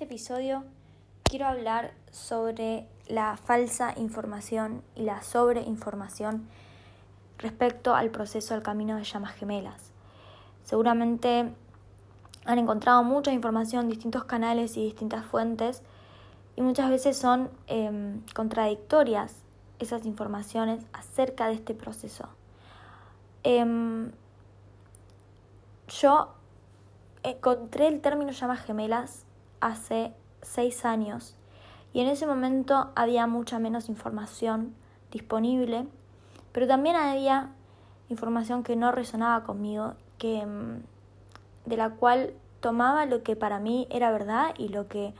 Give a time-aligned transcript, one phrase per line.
[0.00, 0.64] este episodio
[1.24, 6.48] quiero hablar sobre la falsa información y la sobreinformación
[7.36, 9.92] respecto al proceso del camino de llamas gemelas.
[10.64, 11.52] Seguramente
[12.46, 15.82] han encontrado mucha información distintos canales y distintas fuentes
[16.56, 19.34] y muchas veces son em, contradictorias
[19.80, 22.26] esas informaciones acerca de este proceso.
[23.42, 24.12] Em,
[25.88, 26.32] yo
[27.22, 29.26] encontré el término llamas gemelas
[29.60, 31.36] hace seis años.
[31.92, 34.74] Y en ese momento había mucha menos información
[35.10, 35.86] disponible,
[36.52, 37.50] pero también había
[38.08, 40.82] información que no resonaba conmigo, que, mm,
[41.66, 45.14] de la cual tomaba lo que para mí era verdad y lo que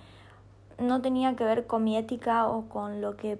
[0.78, 3.38] no tenía que ver con mi ética o con lo que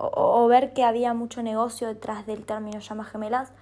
[0.00, 3.52] o, ver que había mucho negocio detrás del término llamas gemelas,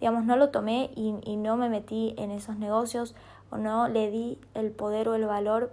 [0.00, 3.14] digamos, no lo tomé y, y no me metí en esos negocios
[3.50, 5.72] o no le di el poder o el valor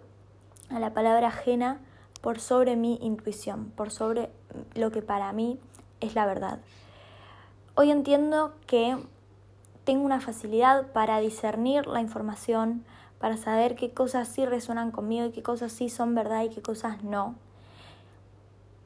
[0.69, 1.79] a la palabra ajena
[2.21, 4.29] por sobre mi intuición, por sobre
[4.75, 5.59] lo que para mí
[5.99, 6.59] es la verdad.
[7.75, 8.97] Hoy entiendo que
[9.83, 12.85] tengo una facilidad para discernir la información,
[13.19, 16.61] para saber qué cosas sí resuenan conmigo y qué cosas sí son verdad y qué
[16.61, 17.35] cosas no,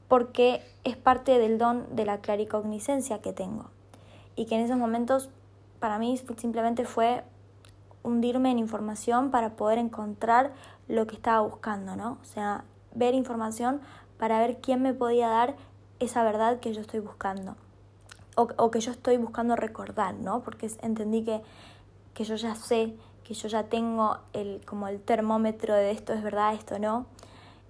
[0.08, 3.70] porque es parte del don de la claricognicencia que tengo
[4.36, 5.30] y que en esos momentos
[5.80, 7.24] para mí simplemente fue
[8.08, 10.54] hundirme en información para poder encontrar
[10.88, 12.18] lo que estaba buscando, ¿no?
[12.22, 12.64] O sea,
[12.96, 13.82] ver información
[14.18, 15.56] para ver quién me podía dar
[16.00, 17.56] esa verdad que yo estoy buscando
[18.38, 20.42] o, que yo estoy buscando recordar, ¿no?
[20.44, 21.42] Porque entendí que,
[22.14, 26.22] que yo ya sé, que yo ya tengo el, como el termómetro de esto es
[26.22, 27.08] verdad, esto no.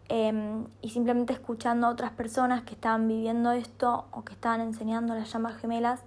[0.09, 5.15] Em, y simplemente escuchando a otras personas que estaban viviendo esto o que estaban enseñando
[5.15, 6.02] las llamas gemelas,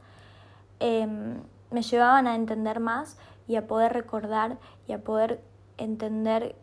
[0.79, 3.17] em, me llevaban a entender más
[3.51, 5.43] y a poder recordar y a poder
[5.77, 6.55] entender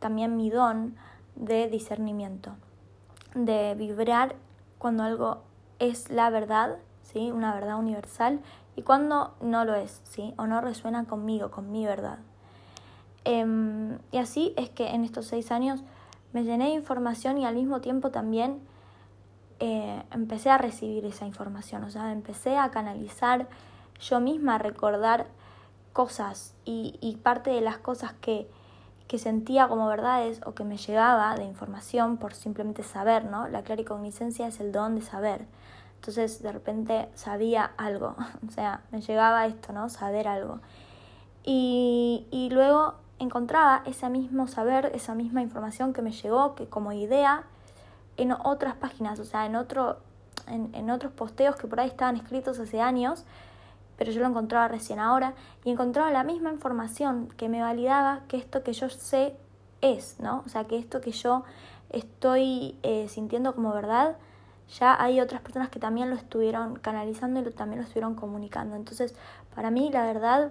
[0.00, 0.94] también mi don
[1.34, 2.52] de discernimiento,
[3.34, 4.36] de vibrar
[4.76, 5.38] cuando algo
[5.78, 7.30] es la verdad, ¿sí?
[7.30, 8.40] una verdad universal,
[8.76, 10.34] y cuando no lo es, ¿sí?
[10.36, 12.18] o no resuena conmigo, con mi verdad.
[13.24, 15.82] Em, y así es que en estos seis años
[16.34, 18.60] me llené de información y al mismo tiempo también
[19.58, 23.48] eh, empecé a recibir esa información, o sea, empecé a canalizar
[24.00, 25.39] yo misma, a recordar
[26.00, 28.48] cosas y, parte de las cosas que,
[29.06, 33.48] que sentía como verdades o que me llegaba de información por simplemente saber, ¿no?
[33.48, 35.44] La claricognicencia es el don de saber.
[35.96, 38.16] Entonces de repente sabía algo,
[38.48, 39.90] o sea, me llegaba esto, ¿no?
[39.90, 40.60] Saber algo.
[41.44, 46.92] Y, y luego encontraba ese mismo saber, esa misma información que me llegó, que como
[46.92, 47.44] idea,
[48.16, 49.98] en otras páginas, o sea, en, otro,
[50.46, 53.26] en, en otros posteos que por ahí estaban escritos hace años,
[54.00, 58.38] pero yo lo encontraba recién ahora y encontraba la misma información que me validaba que
[58.38, 59.36] esto que yo sé
[59.82, 60.42] es, ¿no?
[60.46, 61.44] O sea, que esto que yo
[61.90, 64.16] estoy eh, sintiendo como verdad,
[64.70, 68.74] ya hay otras personas que también lo estuvieron canalizando y lo, también lo estuvieron comunicando.
[68.74, 69.14] Entonces,
[69.54, 70.50] para mí la verdad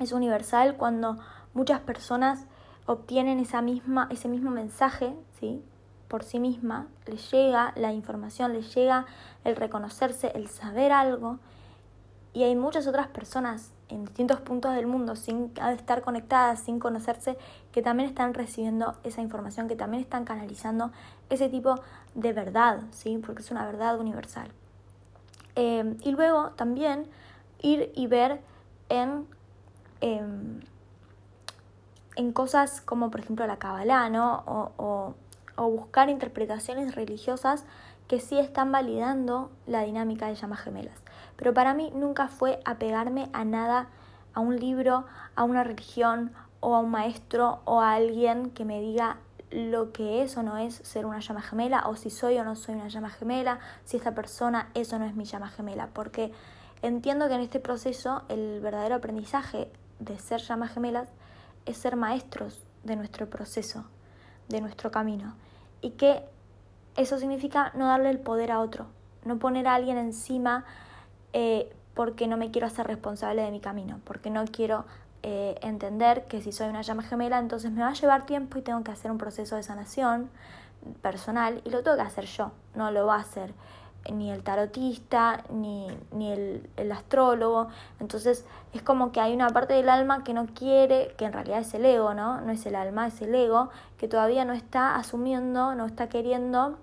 [0.00, 1.16] es universal cuando
[1.52, 2.44] muchas personas
[2.86, 5.62] obtienen esa misma, ese mismo mensaje, ¿sí?
[6.08, 9.06] por sí misma, les llega la información, les llega
[9.44, 11.38] el reconocerse, el saber algo
[12.34, 17.38] y hay muchas otras personas en distintos puntos del mundo sin estar conectadas, sin conocerse,
[17.70, 20.90] que también están recibiendo esa información, que también están canalizando
[21.30, 21.76] ese tipo
[22.14, 23.18] de verdad, ¿sí?
[23.24, 24.48] porque es una verdad universal.
[25.54, 27.06] Em, y luego también
[27.62, 28.40] ir y ver
[28.88, 29.28] en,
[30.00, 30.60] em,
[32.16, 34.42] en cosas como por ejemplo la Kabbalah, ¿no?
[34.46, 35.14] o,
[35.56, 37.64] o buscar interpretaciones religiosas
[38.08, 41.03] que sí están validando la dinámica de llamas gemelas.
[41.36, 43.88] Pero para mí nunca fue apegarme a nada,
[44.32, 45.04] a un libro,
[45.36, 49.18] a una religión o a un maestro o a alguien que me diga
[49.50, 52.56] lo que es o no es ser una llama gemela o si soy o no
[52.56, 56.32] soy una llama gemela, si esta persona es o no es mi llama gemela, porque
[56.82, 59.70] entiendo que en este proceso el verdadero aprendizaje
[60.00, 61.08] de ser llamas gemelas
[61.66, 63.84] es ser maestros de nuestro proceso,
[64.48, 65.34] de nuestro camino.
[65.80, 66.24] Y que
[66.96, 68.86] eso significa no darle el poder a otro,
[69.24, 70.64] no poner a alguien encima
[71.34, 74.84] eh, porque no me quiero hacer responsable de mi camino, porque no quiero
[75.22, 78.62] eh, entender que si soy una llama gemela, entonces me va a llevar tiempo y
[78.62, 80.30] tengo que hacer un proceso de sanación
[81.02, 83.52] personal y lo tengo que hacer yo, no lo va a hacer
[84.12, 87.68] ni el tarotista, ni, ni el, el, astrólogo.
[88.00, 91.60] Entonces es como que hay una parte del alma que no quiere, que en realidad
[91.60, 92.40] es el ego, ¿no?
[92.42, 96.78] No es el alma, es el ego, que todavía no está asumiendo, no está queriendo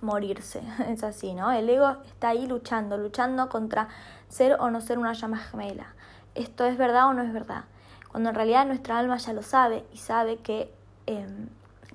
[0.00, 0.62] morirse.
[0.88, 1.52] Es así, ¿no?
[1.52, 3.88] El ego está ahí luchando, luchando contra
[4.28, 5.86] ser o no ser una llama gemela.
[6.34, 7.64] ¿Esto es verdad o no es verdad?
[8.10, 10.72] Cuando en realidad nuestra alma ya lo sabe y sabe que
[11.06, 11.48] em,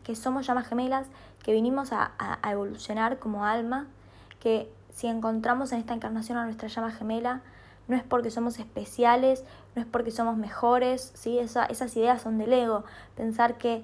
[0.04, 1.08] que somos llamas gemelas,
[1.44, 3.88] que vinimos a, a, evolucionar como alma,
[4.40, 7.42] que si encontramos en esta encarnación a nuestra llama gemela,
[7.88, 9.44] no es porque somos especiales,
[9.76, 11.40] no es porque somos mejores, ¿sí?
[11.40, 12.84] esas ideas son del ego.
[13.16, 13.84] Pensar que,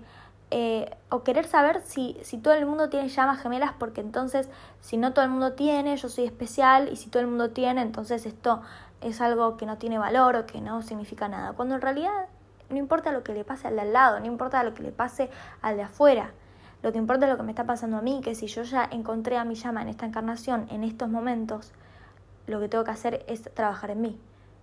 [0.50, 4.50] eh, o querer saber si, si todo el mundo tiene llamas gemelas, porque entonces
[4.80, 7.82] si no todo el mundo tiene, yo soy especial, y si todo el mundo tiene,
[7.82, 8.62] entonces esto
[9.02, 11.54] es algo que no tiene valor o que no significa nada.
[11.54, 12.28] Cuando en realidad
[12.70, 14.92] no importa lo que le pase al de al lado, no importa lo que le
[14.92, 15.30] pase
[15.62, 16.32] al de afuera.
[16.84, 18.88] Lo que importa es lo que me está pasando a mí, que si yo ya
[18.92, 21.72] encontré a mi llama en esta encarnación, en estos momentos,
[22.46, 24.20] lo que tengo que hacer es trabajar en mí.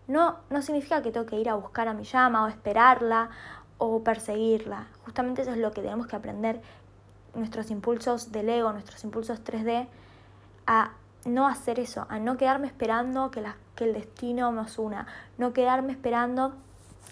[0.07, 3.31] No, no significa que tengo que ir a buscar a mi llama o esperarla
[3.79, 4.87] o perseguirla.
[5.15, 6.61] Justamente eso es lo que tenemos que aprender
[7.37, 9.87] nuestros impulsos del ego, nuestros impulsos 3D,
[10.67, 10.91] a
[11.25, 13.45] no hacer eso, a no quedarme esperando que,
[13.77, 15.07] que el destino nos una,
[15.39, 16.53] no quedarme esperando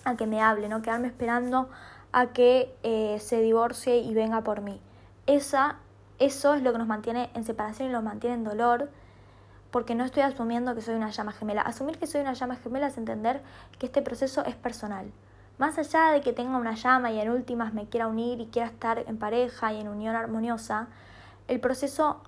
[0.04, 1.70] a que me hable, no quedarme esperando
[2.10, 4.80] a que eh, se divorcie y venga por mí.
[5.28, 5.76] Esa,
[6.18, 8.90] eso es lo que nos mantiene en separación y nos mantiene en dolor,
[9.70, 11.62] porque no estoy asumiendo que soy una llama gemela.
[11.62, 13.42] Asumir que soy una llama gemela es entender
[13.78, 15.12] que este proceso es personal.
[15.58, 18.68] Más allá de que tenga una llama y en últimas me quiera unir y quiera
[18.68, 20.88] estar en pareja y en unión armoniosa,
[21.48, 22.20] el proceso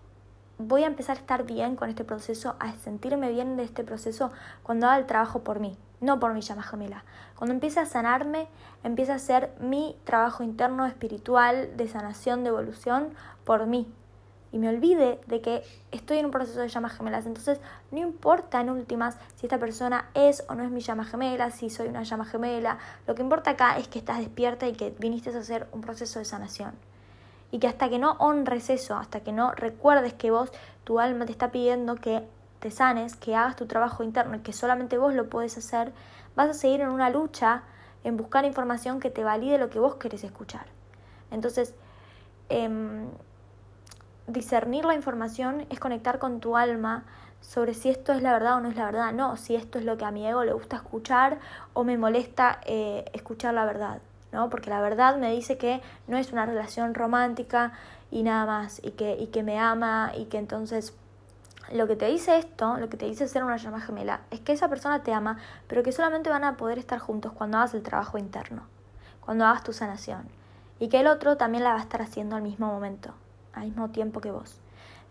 [0.59, 4.31] voy a empezar a estar bien con este proceso, a sentirme bien de este proceso
[4.63, 7.05] cuando haga el trabajo por mí, no por mi llama gemela.
[7.37, 8.47] Cuando empiece a sanarme,
[8.85, 13.09] empieza a ser mi trabajo interno espiritual de sanación, de evolución
[13.45, 13.93] por mí.
[14.55, 17.27] Y me olvide de que estoy en un proceso de llamas gemelas.
[17.27, 17.59] Entonces,
[17.91, 21.71] no importa en últimas si esta persona es o no es mi llama gemela, si
[21.71, 22.79] soy una llama gemela.
[23.09, 26.21] Lo que importa acá es que estás despierta y que viniste a hacer un proceso
[26.21, 26.75] de sanación
[27.51, 30.53] y que hasta que no honres eso, hasta que no recuerdes que vos,
[30.85, 32.25] tu alma te está pidiendo que
[32.61, 35.93] te sanes, que hagas tu trabajo interno y que solamente vos lo puedes hacer,
[36.37, 37.65] vas a seguir en una lucha
[38.05, 40.67] en buscar información que te valide lo que vos querés escuchar.
[41.33, 41.75] Entonces,
[42.51, 43.09] em,
[44.27, 47.05] discernir la información es conectar con tu alma
[47.41, 49.85] sobre si esto es la verdad o no es la verdad, no, si esto es
[49.85, 51.39] lo que a mi ego le gusta escuchar
[51.75, 54.01] o me molesta eh, escuchar la verdad.
[54.33, 54.51] ¿no?
[54.51, 57.73] Porque la verdad me dice que no es una relación romántica
[58.11, 60.95] y nada más, y que, y que me ama, y que entonces
[61.73, 64.53] lo que te dice esto, lo que te dice ser una llama gemela, es que
[64.53, 65.39] esa persona te ama,
[65.69, 68.63] pero que solamente van a poder estar juntos cuando hagas el trabajo interno,
[69.21, 70.29] cuando hagas tu sanación,
[70.79, 73.15] y que el otro también la va a estar haciendo al mismo momento,
[73.55, 74.59] al mismo tiempo que vos.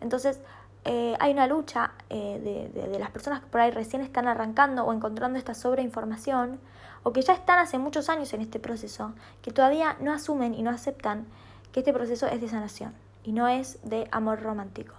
[0.01, 0.39] Entonces,
[0.85, 4.83] eh, hay una lucha eh, de, de, las personas que por ahí recién están arrancando
[4.83, 6.59] o encontrando esta sobreinformación
[7.03, 10.61] o que ya están hace muchos años en este proceso, que todavía no asumen y
[10.61, 11.25] no aceptan
[11.71, 12.93] que este proceso es de sanación
[13.23, 14.95] y no es de amor romántico.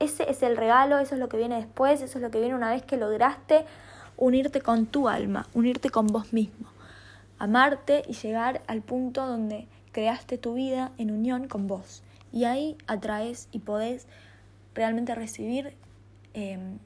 [0.00, 2.56] Ese es el regalo, eso es lo que viene después, eso es lo que viene
[2.56, 3.64] una vez que lograste
[4.16, 6.68] unirte con tu alma, unirte con vos mismo,
[7.38, 12.02] amarte y llegar al punto donde creaste tu vida en unión con vos.
[12.32, 14.06] Y ahí atraes y podés
[14.74, 15.76] realmente recibir,
[16.34, 16.78] em,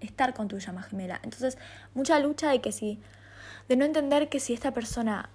[0.00, 1.20] estar con tu llama gemela.
[1.22, 1.58] Entonces,
[1.94, 3.00] mucha lucha de que si
[3.68, 5.30] de no entender que si esta persona,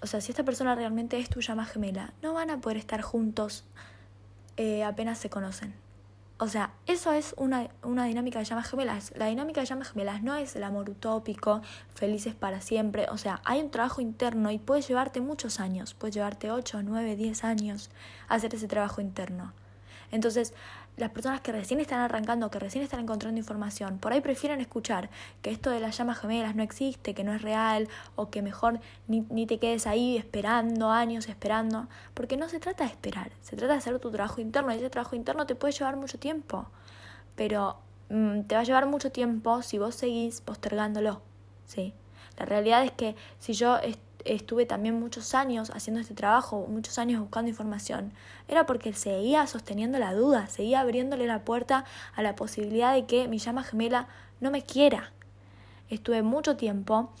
[0.00, 3.02] o sea, si esta persona realmente es tu llama gemela, no van a poder estar
[3.02, 3.64] juntos
[4.56, 5.74] eh, apenas se conocen.
[6.40, 9.12] O sea, eso es una, una dinámica de llamas gemelas.
[9.16, 11.62] La dinámica de llamas gemelas no es el amor utópico,
[11.94, 13.06] felices para siempre.
[13.10, 15.94] O sea, hay un trabajo interno y puede llevarte muchos años.
[15.94, 17.90] Puede llevarte 8, 9, 10 años
[18.28, 19.52] hacer ese trabajo interno.
[20.12, 20.54] Entonces,
[20.98, 25.08] las personas que recién están arrancando, que recién están encontrando información, por ahí prefieren escuchar
[25.42, 28.80] que esto de las llamas gemelas no existe, que no es real, o que mejor
[29.06, 33.56] ni, ni, te quedes ahí esperando, años esperando, porque no se trata de esperar, se
[33.56, 36.68] trata de hacer tu trabajo interno, y ese trabajo interno te puede llevar mucho tiempo,
[37.36, 37.78] pero
[38.10, 41.22] mm, te va a llevar mucho tiempo si vos seguís postergándolo,
[41.66, 41.94] ¿sí?
[42.38, 43.78] La realidad es que si yo
[44.24, 48.12] estuve también muchos años haciendo este trabajo, muchos años buscando información,
[48.48, 51.84] era porque seguía sosteniendo la duda, seguía abriéndole la puerta
[52.14, 54.08] a la posibilidad de que mi llama gemela
[54.40, 55.12] no me quiera.
[55.88, 57.12] Estuve mucho tiempo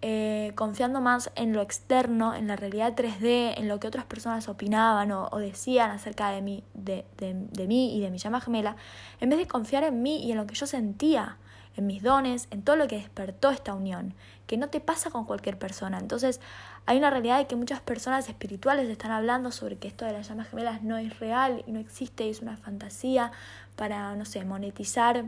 [0.00, 4.48] eh, confiando más en lo externo, en la realidad 3D, en lo que otras personas
[4.48, 8.76] opinaban o, decían acerca de mí, de, de mí y de mi llama gemela,
[9.20, 11.38] en vez de confiar en mí y en lo que yo sentía
[11.76, 14.14] en mis dones, en todo lo que despertó esta unión,
[14.46, 15.98] que no te pasa con cualquier persona.
[15.98, 16.40] Entonces,
[16.86, 20.28] hay una realidad de que muchas personas espirituales están hablando sobre que esto de las
[20.28, 23.32] llamas gemelas no es real y no existe es una fantasía
[23.76, 25.24] para, no sé, monetizar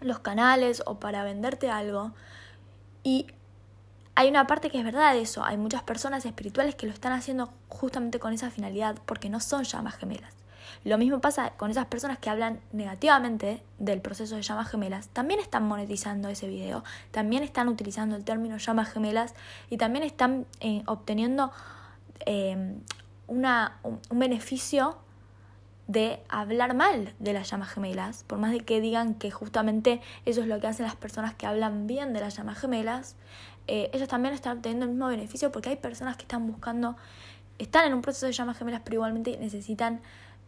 [0.00, 2.12] los canales o para venderte algo.
[3.02, 3.26] Y
[4.14, 7.12] hay una parte que es verdad de eso, hay muchas personas espirituales que lo están
[7.12, 10.39] haciendo justamente con esa finalidad porque no son llamas gemelas.
[10.84, 15.08] Lo mismo pasa con esas personas que hablan negativamente del proceso de llamas gemelas.
[15.08, 19.34] También están monetizando ese video, también están utilizando el término llamas gemelas
[19.68, 21.52] y también están eh, obteniendo
[22.26, 22.76] eh,
[23.26, 24.98] una, un, beneficio
[25.86, 30.40] de hablar mal de las llamas gemelas, por más de que digan que justamente eso
[30.40, 33.16] es lo que hacen las personas que hablan bien de las llamas gemelas,
[33.66, 36.96] eh, ellos también están teniendo el mismo beneficio porque hay personas que están buscando,
[37.58, 40.00] están en un proceso de llamas gemelas, pero igualmente necesitan,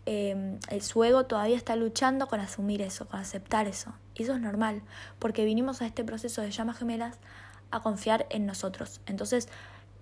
[0.06, 3.92] eh, el, su ego todavía está luchando con asumir eso, con aceptar eso.
[4.14, 4.82] Y eso es normal,
[5.18, 7.18] porque vinimos a este proceso de llamas gemelas
[7.71, 9.00] a confiar en nosotros.
[9.06, 9.49] Entonces,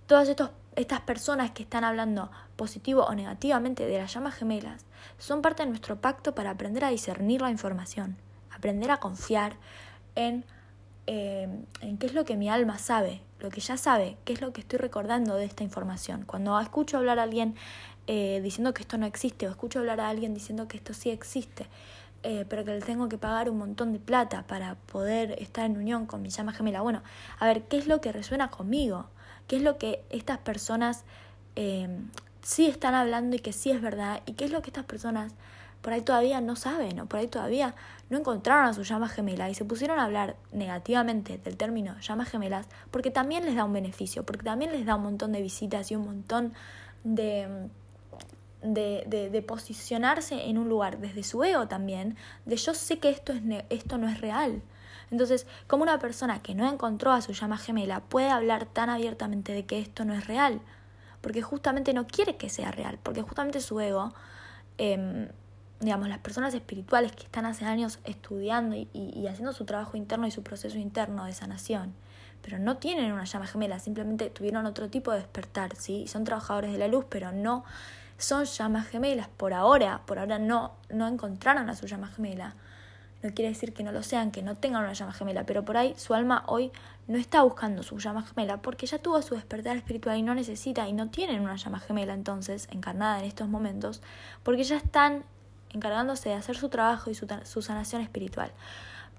[0.07, 4.85] todas estos, estas personas que están hablando positivo o negativamente de las llamas gemelas
[5.19, 8.17] son parte de nuestro pacto para aprender a discernir la información,
[8.51, 9.55] aprender a confiar
[10.15, 10.45] en,
[11.07, 11.49] eh,
[11.81, 14.53] en qué es lo que mi alma sabe, lo que ya sabe, qué es lo
[14.53, 16.25] que estoy recordando de esta información.
[16.27, 17.55] Cuando escucho hablar a alguien
[18.07, 21.11] eh, diciendo que esto no existe o escucho hablar a alguien diciendo que esto sí
[21.11, 21.67] existe,
[22.23, 25.77] eh, pero que le tengo que pagar un montón de plata para poder estar en
[25.77, 26.81] unión con mi llama gemela.
[26.83, 27.03] Bueno,
[27.39, 29.07] a ver, ¿qué es lo que resuena conmigo?
[29.47, 31.05] ¿Qué es lo que estas personas
[31.57, 31.89] eh,
[32.43, 34.23] sí están hablando y que sí es verdad?
[34.27, 35.33] ¿Y qué es lo que estas personas
[35.83, 37.75] por ahí todavía no saben o por ahí todavía
[38.11, 42.29] no encontraron a su llama gemela y se pusieron a hablar negativamente del término llamas
[42.29, 45.91] gemelas porque también les da un beneficio, porque también les da un montón de visitas
[45.91, 46.53] y un montón
[47.03, 47.71] de
[48.63, 53.11] de, de, de, posicionarse en un lugar desde su ego también, de yo sé que
[53.11, 54.63] esto, es esto no es real.
[55.11, 59.53] Entonces, como una persona que no encontró a su llama gemela puede hablar tan abiertamente
[59.53, 60.61] de que esto no es real?
[61.21, 64.15] Porque justamente no quiere que sea real, porque justamente su ego,
[64.79, 65.29] eh,
[65.81, 70.27] digamos, las personas espirituales que están hace años estudiando y, y haciendo su trabajo interno
[70.27, 71.93] y su proceso interno de sanación,
[72.43, 76.07] pero no tienen una llama gemela, simplemente tuvieron otro tipo de despertar, ¿sí?
[76.07, 77.65] Son trabajadores de la luz, pero no
[78.21, 79.29] son llamas gemelas.
[79.29, 82.55] Por ahora, por ahora no, no encontraron a su llama gemela.
[83.23, 85.77] No quiere decir que no lo sean, que no tengan una llama gemela, pero por
[85.77, 86.73] ahí su alma hoy
[87.07, 90.89] no está buscando su llama gemela porque ya tuvo su despertar espiritual y no necesita
[90.89, 94.01] y no tienen una llama gemela entonces encarnada en estos momentos
[94.43, 95.25] porque ya están
[95.71, 98.53] encargándose de hacer su trabajo y su, su sanación espiritual.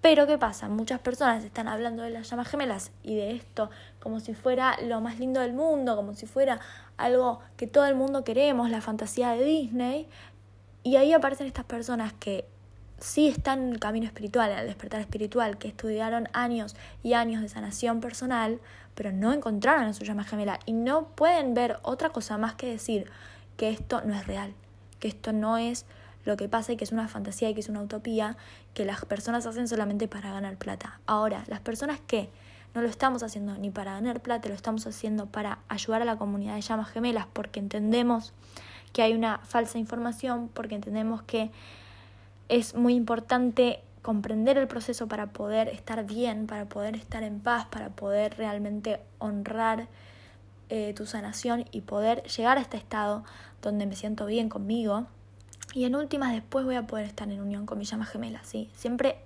[0.02, 0.68] Pero ¿qué pasa?
[0.68, 5.00] Muchas personas están hablando de las llamas gemelas y de esto como si fuera lo
[5.00, 6.60] más lindo del mundo, como si fuera
[6.98, 10.08] algo que todo el mundo queremos, la fantasía de Disney.
[10.82, 12.46] Y ahí aparecen estas personas que
[12.98, 17.44] sí están en el camino espiritual, en el despertar espiritual, que estudiaron años y años
[17.44, 18.60] de sanación personal,
[18.96, 22.66] pero no encontraron a su llama gemela y no pueden ver otra cosa más que
[22.66, 23.10] decir
[23.56, 24.54] que esto no es real,
[25.00, 25.86] que esto no es
[26.26, 28.38] lo que pasa y que es una fantasía y que es una utopía
[28.74, 31.00] que las personas hacen solamente para ganar plata.
[31.06, 32.30] Ahora, las personas que
[32.74, 36.18] no lo estamos haciendo ni para ganar plata, lo estamos haciendo para ayudar a la
[36.18, 38.34] comunidad de llamas gemelas porque entendemos
[38.94, 41.52] que hay una falsa información, porque entendemos que
[42.50, 47.68] es muy importante comprender el proceso para poder estar bien, para poder estar en paz,
[47.68, 49.88] para poder realmente honrar
[50.70, 53.24] eh, tu sanación y poder llegar a este estado
[53.62, 55.06] donde me siento bien conmigo,
[55.74, 58.70] y en últimas después voy a poder estar en unión con mi llama gemela, ¿sí?
[58.76, 59.18] Siempre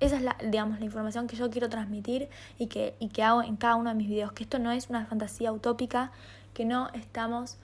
[0.00, 3.42] esa es la, digamos, la información que yo quiero transmitir y que, y que hago
[3.42, 6.12] en cada uno de mis videos, que esto no es una fantasía utópica,
[6.54, 7.56] que no estamos,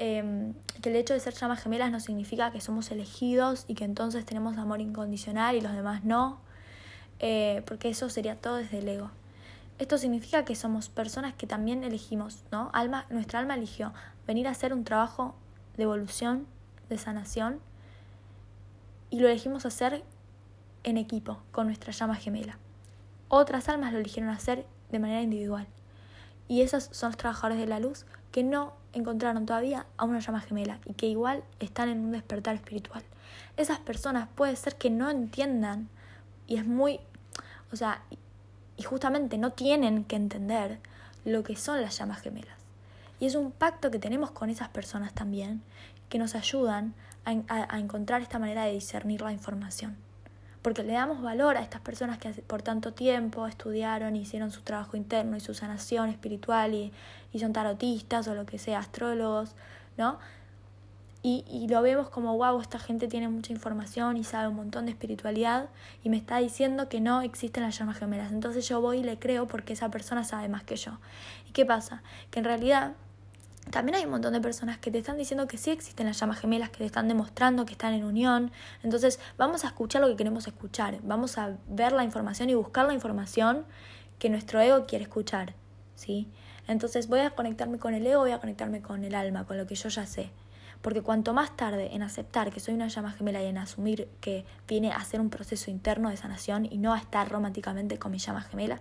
[0.00, 0.52] eh,
[0.82, 4.24] que el hecho de ser llamas gemelas no significa que somos elegidos y que entonces
[4.24, 6.40] tenemos amor incondicional y los demás no,
[7.20, 9.10] eh, porque eso sería todo desde el ego.
[9.78, 12.70] Esto significa que somos personas que también elegimos, ¿no?
[12.72, 13.92] Alma, nuestra alma eligió
[14.26, 15.36] venir a hacer un trabajo
[15.76, 16.46] de evolución,
[16.88, 17.60] de sanación,
[19.10, 20.02] y lo elegimos hacer
[20.84, 22.58] en equipo, con nuestra llama gemela.
[23.28, 25.66] Otras almas lo eligieron hacer de manera individual.
[26.48, 30.40] Y esos son los trabajadores de la luz que no encontraron todavía a una llama
[30.40, 33.02] gemela y que igual están en un despertar espiritual.
[33.56, 35.88] Esas personas puede ser que no entiendan
[36.46, 37.00] y es muy,
[37.72, 38.02] o sea,
[38.76, 40.78] y justamente no tienen que entender
[41.24, 42.56] lo que son las llamas gemelas.
[43.18, 45.62] Y es un pacto que tenemos con esas personas también,
[46.08, 46.94] que nos ayudan
[47.26, 49.96] a, encontrar esta manera de discernir la información.
[50.62, 54.96] Porque le damos valor a estas personas que por tanto tiempo estudiaron, hicieron su trabajo
[54.96, 56.92] interno y su sanación espiritual y,
[57.32, 59.54] y son tarotistas o lo que sea, astrólogos,
[59.96, 60.18] ¿no?
[61.22, 64.86] Y, y, lo vemos como, wow, esta gente tiene mucha información y sabe un montón
[64.86, 65.68] de espiritualidad
[66.04, 68.30] y me está diciendo que no existen las llamas gemelas.
[68.30, 70.98] Entonces yo voy y le creo porque esa persona sabe más que yo.
[71.48, 72.04] ¿Y qué pasa?
[72.30, 72.94] Que en realidad
[73.70, 76.38] también hay un montón de personas que te están diciendo que sí existen las llamas
[76.38, 78.52] gemelas, que te están demostrando que están en unión.
[78.82, 80.98] Entonces, vamos a escuchar lo que queremos escuchar.
[81.02, 83.64] Vamos a ver la información y buscar la información
[84.18, 85.54] que nuestro ego quiere escuchar.
[85.96, 86.28] ¿sí?
[86.68, 89.66] Entonces, voy a conectarme con el ego, voy a conectarme con el alma, con lo
[89.66, 90.30] que yo ya sé.
[90.80, 94.44] Porque cuanto más tarde en aceptar que soy una llama gemela y en asumir que
[94.68, 98.18] viene a ser un proceso interno de sanación y no a estar románticamente con mi
[98.18, 98.80] llama gemela,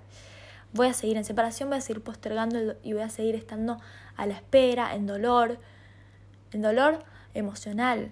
[0.75, 3.79] voy a seguir en separación, voy a seguir postergando y voy a seguir estando
[4.17, 5.58] a la espera, en dolor,
[6.51, 7.03] el dolor
[7.34, 8.12] emocional,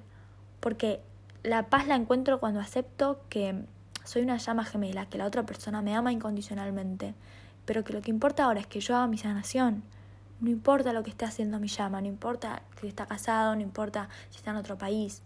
[0.59, 1.01] porque
[1.43, 3.65] la paz la encuentro cuando acepto que
[4.05, 7.15] soy una llama gemela, que la otra persona me ama incondicionalmente,
[7.65, 9.83] pero que lo que importa ahora es que yo haga mi sanación.
[10.39, 14.09] No importa lo que esté haciendo mi llama, no importa si está casado, no importa
[14.29, 15.21] si está en otro país.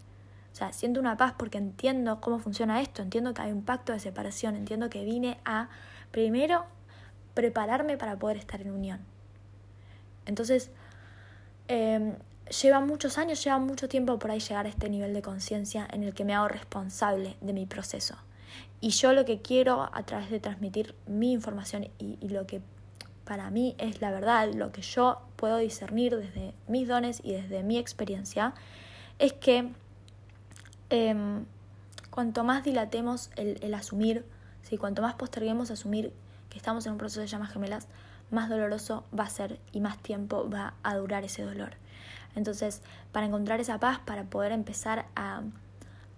[0.52, 3.92] O sea, siento una paz porque entiendo cómo funciona esto, entiendo que hay un pacto
[3.92, 5.68] de separación, entiendo que vine a,
[6.10, 6.66] primero,
[7.38, 8.98] prepararme para poder estar en unión.
[10.26, 10.72] Entonces,
[11.68, 12.16] em,
[12.60, 16.02] lleva muchos años, lleva mucho tiempo por ahí llegar a este nivel de conciencia en
[16.02, 18.16] el que me hago responsable de mi proceso.
[18.80, 22.60] Y yo lo que quiero a través de transmitir mi información y, lo que
[23.24, 27.62] para mí es la verdad, lo que yo puedo discernir desde mis dones y desde
[27.62, 28.52] mi experiencia,
[29.20, 29.70] es que
[30.90, 31.44] em,
[32.10, 34.24] cuanto más dilatemos el, asumir,
[34.62, 34.76] ¿sí?
[34.76, 36.12] cuanto más posterguemos asumir
[36.50, 37.88] que estamos en un proceso de llamas gemelas,
[38.30, 41.72] más doloroso va a ser y más tiempo va a durar ese dolor.
[42.34, 45.42] Entonces, para encontrar esa paz, para poder empezar a,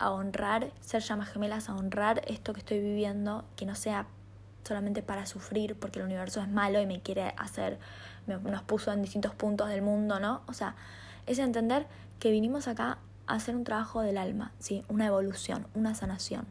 [0.02, 4.06] honrar, ser llamas gemelas, a honrar esto que estoy viviendo, que no sea
[4.64, 7.78] solamente para sufrir porque el universo es malo y me quiere hacer,
[8.26, 10.42] nos puso en distintos puntos del mundo, ¿no?
[10.46, 10.74] O sea,
[11.26, 11.86] es entender
[12.18, 14.84] que vinimos acá a hacer un trabajo del alma, ¿sí?
[14.88, 16.46] Una evolución, una sanación.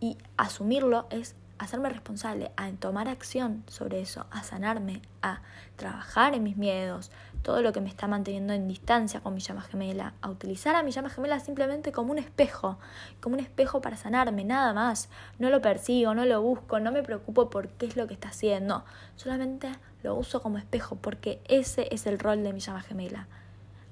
[0.00, 5.42] Y asumirlo es hacerme responsable, a tomar acción sobre eso, a sanarme, a
[5.76, 7.10] trabajar en mis miedos,
[7.42, 10.82] todo lo que me está manteniendo en distancia con mi llama gemela, a utilizar a
[10.82, 12.78] mi llama gemela simplemente como un espejo,
[13.20, 15.08] como un espejo para sanarme, nada más.
[15.38, 18.28] No lo persigo, no lo busco, no me preocupo por qué es lo que está
[18.28, 18.84] haciendo,
[19.16, 19.70] solamente
[20.02, 23.26] lo uso como espejo porque ese es el rol de mi llama gemela,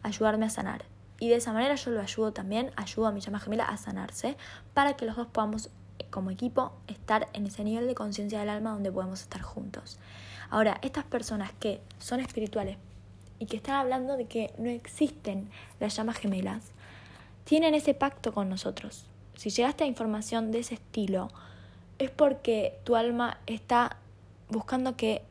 [0.03, 0.85] ayudarme a sanar.
[1.19, 4.37] Y de esa manera yo lo ayudo también, ayudo a mi llama gemela a sanarse
[4.75, 5.71] para que los dos podamos
[6.11, 9.99] como equipo estar en ese nivel de conciencia del alma donde podemos estar juntos.
[10.51, 12.79] Ahora, estas personas que son espirituales
[13.39, 16.73] y que están hablando de que no existen las llamas gemelas,
[17.45, 19.07] tienen ese pacto con nosotros.
[19.37, 21.29] Si llegaste a información de ese estilo,
[21.99, 23.97] es porque tu alma está
[24.49, 25.23] buscando que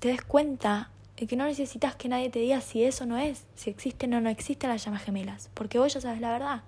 [0.00, 3.44] te des cuenta de que no necesitas que nadie te diga si eso no es,
[3.54, 6.62] si existen o no existen las llamas gemelas, porque vos ya sabes la verdad.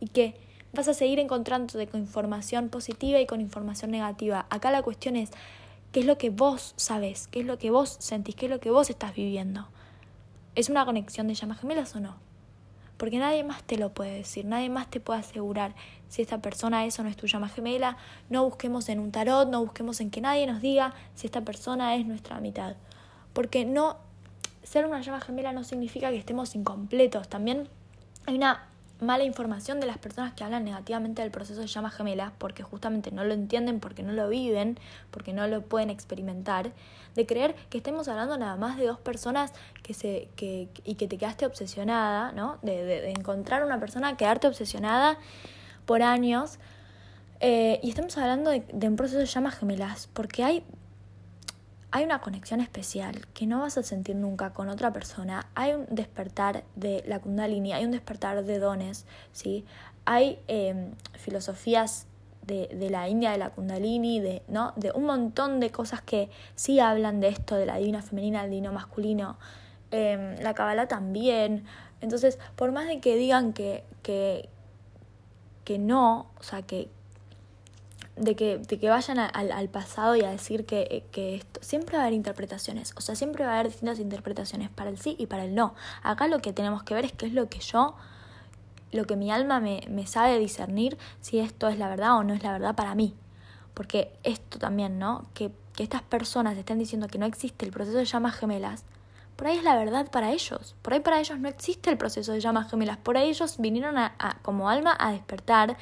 [0.00, 0.34] Y que
[0.72, 4.46] vas a seguir encontrándote con información positiva y con información negativa.
[4.50, 5.30] Acá la cuestión es
[5.92, 8.60] qué es lo que vos sabes, qué es lo que vos sentís, qué es lo
[8.60, 9.68] que vos estás viviendo.
[10.54, 12.16] ¿Es una conexión de llamas gemelas o no?
[12.96, 15.74] Porque nadie más te lo puede decir, nadie más te puede asegurar
[16.08, 17.98] si esta persona es o no es tu llama gemela.
[18.30, 21.94] No busquemos en un tarot, no busquemos en que nadie nos diga si esta persona
[21.94, 22.76] es nuestra mitad.
[23.34, 23.98] Porque no
[24.62, 27.28] ser una llama gemela no significa que estemos incompletos.
[27.28, 27.68] También
[28.24, 28.66] hay una
[29.00, 33.10] mala información de las personas que hablan negativamente del proceso de llamas gemelas porque justamente
[33.10, 34.78] no lo entienden, porque no lo viven,
[35.10, 36.72] porque no lo pueden experimentar,
[37.14, 41.08] de creer que estemos hablando nada más de dos personas que se, que, y que
[41.08, 42.58] te quedaste obsesionada, ¿no?
[42.62, 45.18] De, de, encontrar una persona, quedarte obsesionada
[45.84, 46.58] por años.
[47.40, 50.64] Eh, y estamos hablando de, de un proceso de llamas gemelas, porque hay
[51.90, 55.46] hay una conexión especial que no vas a sentir nunca con otra persona.
[55.54, 59.64] Hay un despertar de la kundalini, hay un despertar de dones, ¿sí?
[60.04, 62.06] Hay em, filosofías
[62.46, 64.72] de, de, la India, de la kundalini, de, ¿no?
[64.76, 68.50] de un montón de cosas que sí hablan de esto, de la divina femenina, el
[68.50, 69.36] divino masculino.
[69.90, 71.64] Em, la Kabbalah también.
[72.00, 74.48] Entonces, por más de que digan que, que,
[75.64, 76.88] que no, o sea, que,
[78.16, 81.96] de que, de que vayan al, al, pasado y a decir que, que, esto, siempre
[81.96, 85.16] va a haber interpretaciones, o sea, siempre va a haber distintas interpretaciones para el sí
[85.18, 85.74] y para el no.
[86.02, 87.94] Acá lo que tenemos que ver es qué es lo que yo,
[88.92, 92.34] lo que mi alma me, me sabe discernir, si esto es la verdad o no
[92.34, 93.14] es la verdad para mí.
[93.74, 95.26] Porque esto también, ¿no?
[95.34, 98.84] Que, que estas personas estén diciendo que no existe el proceso de llamas gemelas,
[99.36, 100.74] por ahí es la verdad para ellos.
[100.80, 102.96] Por ahí para ellos no existe el proceso de llamas gemelas.
[102.96, 105.76] Por ahí ellos vinieron a, como alma a despertar,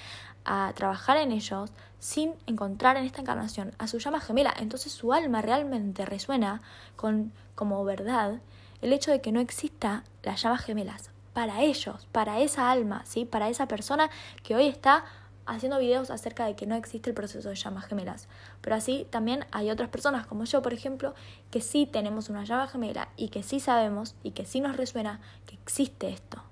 [0.45, 1.71] a trabajar en ellos
[2.05, 4.53] sin encontrar en esta encarnación a su llama gemela.
[4.59, 6.61] Entonces su alma realmente resuena
[6.97, 8.43] con como verdad
[8.83, 13.25] el hecho de que no exista las llamas gemelas para ellos, para esa alma, ¿sí?
[13.25, 14.11] para esa persona
[14.43, 15.07] que hoy está
[15.47, 18.29] haciendo videos acerca de que no existe el proceso de llamas gemelas.
[18.61, 21.15] Pero así también hay otras personas como yo, por ejemplo,
[21.51, 25.21] que sí tenemos una llama gemela y que sí sabemos y que sí nos resuena
[25.47, 26.43] que existe esto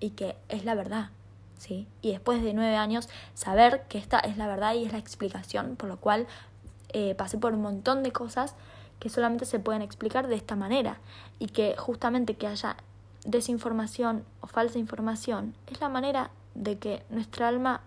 [0.00, 1.10] y que es la verdad.
[1.58, 1.86] ¿Sí?
[2.02, 5.76] Y después de nueve años, saber que esta es la verdad y es la explicación,
[5.76, 6.26] por lo cual
[6.90, 8.54] eh, pasé por un montón de cosas
[9.00, 10.98] que solamente se pueden explicar de esta manera
[11.38, 12.76] y que justamente que haya
[13.24, 17.82] desinformación o falsa información es la manera de que nuestra alma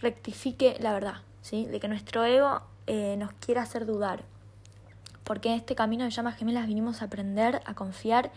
[0.00, 1.66] rectifique la verdad, ¿sí?
[1.66, 4.24] de que nuestro ego eh, nos quiera hacer dudar.
[5.24, 8.30] Porque en este camino de llamas gemelas vinimos a aprender a confiar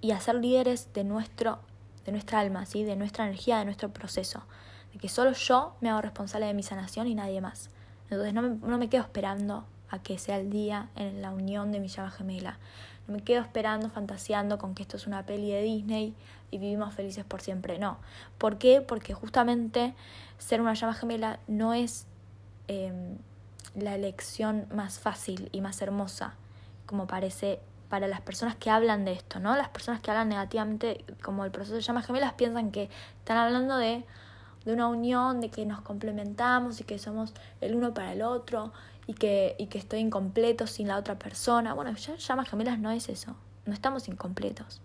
[0.00, 1.60] y a ser líderes de, nuestro,
[2.06, 2.84] de nuestra alma, ¿sí?
[2.84, 4.44] de nuestra energía, de nuestro proceso.
[4.92, 7.68] De que solo yo me hago responsable de mi sanación y nadie más.
[8.04, 11.72] Entonces no me, no me quedo esperando a que sea el día en la unión
[11.72, 12.58] de mi llama gemela.
[13.06, 16.14] No me quedo esperando, fantaseando con que esto es una peli de Disney
[16.50, 17.78] y vivimos felices por siempre.
[17.78, 17.98] No.
[18.38, 18.80] ¿Por qué?
[18.80, 19.94] Porque justamente
[20.38, 22.06] ser una llama gemela no es
[22.68, 23.18] em,
[23.74, 26.34] la elección más fácil y más hermosa,
[26.86, 29.56] como parece para las personas que hablan de esto, ¿no?
[29.56, 33.76] Las personas que hablan negativamente, como el proceso de llamas gemelas, piensan que están hablando
[33.76, 34.04] de,
[34.64, 38.72] de una unión, de que nos complementamos y que somos el uno para el otro
[39.06, 41.74] y que, y que estoy incompleto sin la otra persona.
[41.74, 44.80] Bueno, ya llamas gemelas no es eso, no estamos incompletos.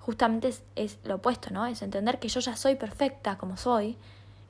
[0.00, 1.66] Justamente es, es lo opuesto, ¿no?
[1.66, 3.96] Es entender que yo ya soy perfecta como soy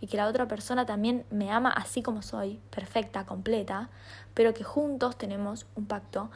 [0.01, 3.89] y que la otra persona también me ama así como soy, perfecta, completa,
[4.35, 6.31] pero que juntos tenemos un pacto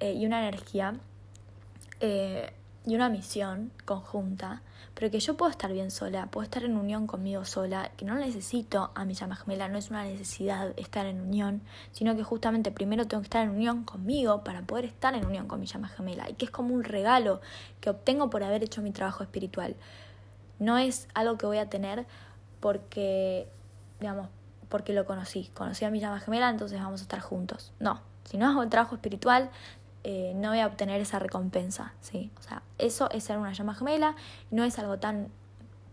[0.00, 0.94] eh, y una energía
[2.00, 2.52] eh,
[2.86, 4.62] y una misión conjunta,
[4.94, 8.14] pero que yo puedo estar bien sola, puedo estar en unión conmigo sola, que no
[8.14, 11.60] necesito a mi llama gemela, no es una necesidad estar en unión,
[11.92, 15.46] sino que justamente primero tengo que estar en unión conmigo para poder estar en unión
[15.46, 17.40] con mi llama gemela, y que es como un regalo
[17.80, 19.76] que obtengo por haber hecho mi trabajo espiritual.
[20.58, 22.06] No es algo que voy a tener
[22.60, 23.48] porque,
[24.00, 24.28] digamos,
[24.70, 27.72] porque lo conocí, conocí a mi llama gemela, entonces vamos a estar juntos.
[27.78, 29.50] No, si no hago el trabajo espiritual,
[30.04, 32.30] eh, no voy a obtener esa recompensa, ¿sí?
[32.38, 34.16] O sea, eso es ser una llama gemela,
[34.50, 35.28] no es algo tan,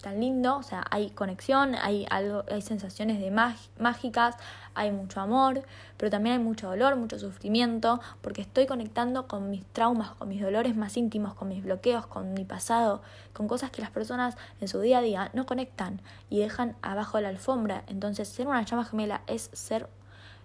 [0.02, 4.36] tan lindo, o sea, hay conexión, hay, algo, hay sensaciones de mágicas,
[4.76, 5.64] hay mucho amor,
[5.98, 10.42] pero también hay mucho dolor, mucho sufrimiento, porque estoy conectando con mis traumas, con mis
[10.42, 13.02] dolores más íntimos, con mis bloqueos, con mi pasado,
[13.34, 17.20] con cosas que las personas en su día a día no conectan y dejan abajo
[17.20, 17.84] la alfombra.
[17.88, 19.90] Entonces, ser una llama gemela es ser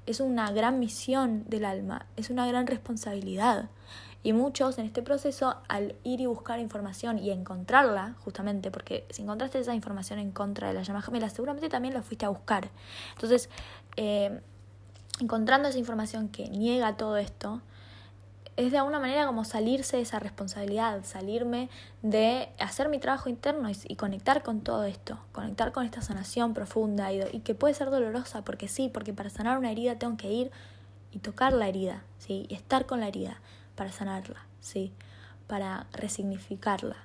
[0.06, 3.70] es una gran misión del alma, es una gran responsabilidad.
[4.24, 9.22] Y muchos en este proceso, al ir y buscar información y encontrarla, justamente, porque si
[9.22, 12.70] encontraste esa información en contra de la llama gemela, seguramente también la fuiste a buscar.
[13.14, 13.50] Entonces,
[13.96, 14.40] eh,
[15.20, 17.62] encontrando esa información que niega todo esto,
[18.56, 21.70] es de alguna manera como salirse de esa responsabilidad, salirme
[22.02, 27.12] de hacer mi trabajo interno y, conectar con todo esto, conectar con esta sanación profunda
[27.12, 30.50] y, que puede ser dolorosa, porque sí, porque para sanar una herida tengo que ir
[31.12, 32.46] y tocar la herida, ¿sí?
[32.48, 33.40] Y estar con la herida
[33.74, 34.92] para sanarla, ¿sí?
[35.46, 36.96] Para resignificarla.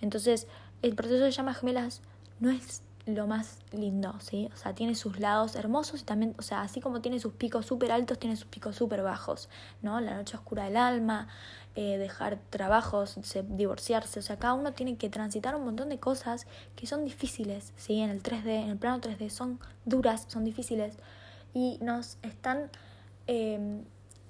[0.00, 0.46] Entonces,
[0.82, 2.00] el proceso de llamas gemelas
[2.38, 4.50] no es lo más lindo, ¿sí?
[4.52, 7.64] O sea, tiene sus lados hermosos y también, o sea, así como tiene sus picos
[7.64, 9.48] súper altos, tiene sus picos súper bajos,
[9.80, 10.00] ¿no?
[10.00, 11.28] La noche oscura del alma,
[11.76, 13.16] eh, dejar trabajos,
[13.48, 17.72] divorciarse, o sea, cada uno tiene que transitar un montón de cosas que son difíciles,
[17.76, 18.00] ¿sí?
[18.00, 20.96] En el 3D, en el plano 3D, son duras, son difíciles
[21.54, 22.70] y nos están...
[23.26, 23.84] Em,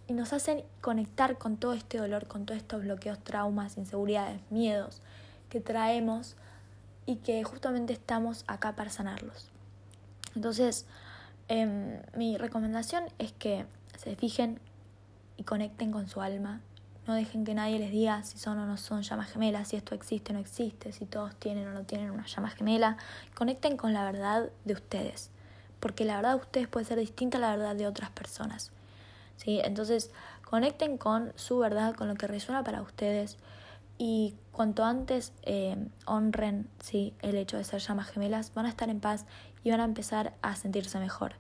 [0.08, 5.02] y nos hacen conectar con todo este dolor, con todos estos bloqueos, traumas, inseguridades, miedos
[5.48, 6.36] que traemos
[7.06, 9.50] y que justamente estamos acá para sanarlos.
[10.34, 10.86] Entonces,
[11.48, 13.64] em, mi recomendación es que
[13.96, 14.60] se fijen
[15.36, 16.60] y conecten con su alma.
[17.06, 19.94] No dejen que nadie les diga si son o no son llamas gemelas, si esto
[19.94, 22.96] existe o no existe, si todos tienen o no tienen una llama gemela.
[23.34, 25.30] Conecten con la verdad de ustedes,
[25.78, 28.72] porque la verdad de ustedes puede ser distinta a la verdad de otras personas.
[29.36, 29.60] ¿sí?
[29.62, 30.10] Entonces,
[30.44, 33.38] conecten con su verdad, con lo que resuena para ustedes
[33.98, 37.14] y cuanto antes eh, honren ¿sí?
[37.22, 39.26] el hecho de ser llamas gemelas, van a estar en paz
[39.64, 41.34] y van a empezar a sentirse mejor.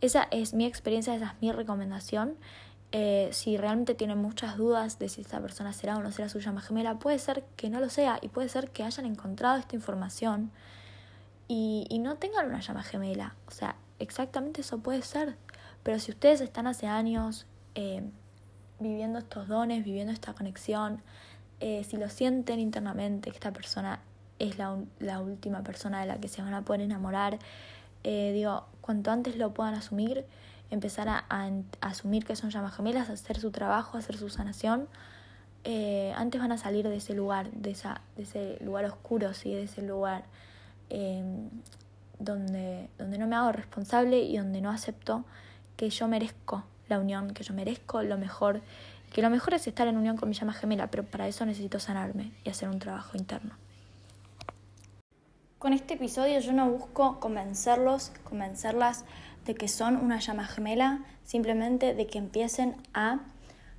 [0.00, 2.36] Esa es mi experiencia, esa es mi recomendación.
[2.92, 6.40] Eh, si realmente tienen muchas dudas de si esta persona será o no será su
[6.40, 9.76] llama gemela, puede ser que no lo sea y puede ser que hayan encontrado esta
[9.76, 10.50] información
[11.48, 13.34] y, y no tengan una llama gemela.
[13.46, 15.36] O sea, exactamente eso puede ser.
[15.82, 18.02] Pero si ustedes están hace años eh,
[18.78, 21.02] viviendo estos dones, viviendo esta conexión,
[21.60, 24.00] eh, si lo sienten internamente, que esta persona
[24.38, 27.38] es la, la, última persona de la que se van a poder enamorar,
[28.04, 30.24] eh, digo, cuanto antes lo puedan asumir,
[30.70, 31.24] empezar a,
[31.80, 34.86] asumir que son llamas gemelas, hacer su trabajo, hacer su sanación,
[35.64, 39.52] eh, antes van a salir de ese lugar, de, esa, de ese lugar oscuro, ¿sí?
[39.52, 40.24] de ese lugar
[42.18, 45.24] donde, donde no me hago responsable y donde no acepto
[45.76, 48.60] que yo merezco la unión, que yo merezco lo mejor
[49.12, 51.78] que lo mejor es estar en unión con mi llama gemela, pero para eso necesito
[51.80, 53.54] sanarme y hacer un trabajo interno.
[55.58, 59.04] Con este episodio yo no busco convencerlos, convencerlas
[59.44, 63.20] de que son una llama gemela, simplemente de que empiecen a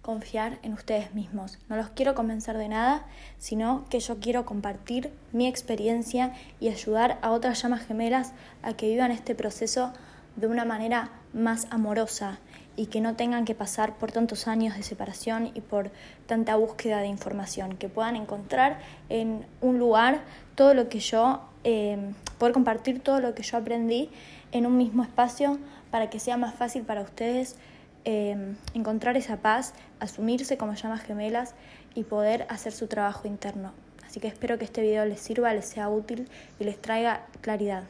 [0.02, 1.60] confiar en ustedes mismos.
[1.70, 3.06] No los quiero convencer de nada,
[3.38, 8.90] sino que yo quiero compartir mi experiencia y ayudar a otras llamas gemelas a que
[8.90, 9.94] vivan este proceso
[10.36, 12.40] de una manera más amorosa
[12.76, 15.92] y que no tengan que pasar por tantos años de separación y por
[16.28, 18.80] tanta búsqueda de información, que puedan encontrar
[19.10, 20.22] en un lugar
[20.56, 24.10] todo lo que yo, eh, poder compartir todo lo que yo aprendí
[24.52, 25.60] en un mismo espacio
[25.92, 27.58] para que sea más fácil para ustedes
[28.06, 31.56] eh, encontrar esa paz, asumirse como llamas gemelas
[31.96, 33.74] y poder hacer su trabajo interno.
[34.08, 36.28] Así que espero que este video les sirva, les sea útil
[36.60, 37.84] y les traiga claridad.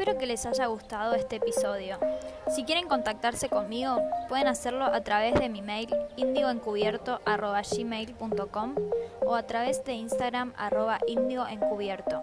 [0.00, 1.98] Espero que les haya gustado este episodio.
[2.48, 3.98] Si quieren contactarse conmigo,
[4.30, 8.74] pueden hacerlo a través de mi mail indioencubierto.gmail.com
[9.26, 12.22] o a través de Instagram arroba indioencubierto.